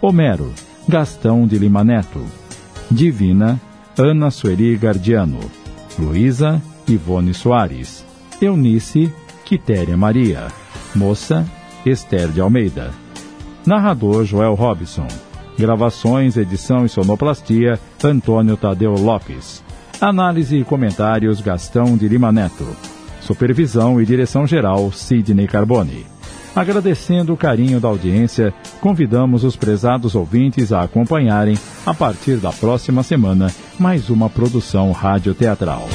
Homero, 0.04 0.52
Gastão 0.88 1.46
de 1.46 1.56
Lima 1.56 1.84
Neto, 1.84 2.26
Divina, 2.90 3.60
Ana 3.96 4.32
Sueri 4.32 4.76
Gardiano, 4.76 5.38
Luísa, 5.96 6.60
Ivone 6.88 7.32
Soares, 7.32 8.04
Eunice, 8.40 9.14
Quitéria 9.44 9.96
Maria, 9.96 10.48
Moça, 10.92 11.46
Esther 11.86 12.30
de 12.30 12.40
Almeida. 12.40 12.90
Narrador 13.64 14.24
Joel 14.24 14.54
Robson. 14.54 15.06
Gravações, 15.56 16.36
edição 16.36 16.84
e 16.84 16.88
sonoplastia 16.88 17.78
Antônio 18.02 18.56
Tadeu 18.56 18.94
Lopes. 18.94 19.62
Análise 20.00 20.56
e 20.56 20.64
comentários 20.64 21.40
Gastão 21.40 21.96
de 21.96 22.08
Lima 22.08 22.32
Neto. 22.32 22.66
Supervisão 23.20 24.00
e 24.00 24.04
direção 24.04 24.48
geral 24.48 24.90
Sidney 24.90 25.46
Carbone. 25.46 26.11
Agradecendo 26.54 27.32
o 27.32 27.36
carinho 27.36 27.80
da 27.80 27.88
audiência, 27.88 28.52
convidamos 28.80 29.42
os 29.42 29.56
prezados 29.56 30.14
ouvintes 30.14 30.70
a 30.70 30.82
acompanharem, 30.82 31.56
a 31.86 31.94
partir 31.94 32.36
da 32.36 32.52
próxima 32.52 33.02
semana, 33.02 33.50
mais 33.78 34.10
uma 34.10 34.28
produção 34.28 34.92
radioteatral. 34.92 35.88